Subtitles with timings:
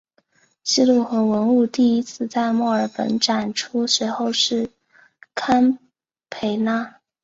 [0.63, 4.67] 记录和文物第一次在墨尔本展出随后是
[5.35, 5.77] 堪
[6.27, 7.01] 培拉。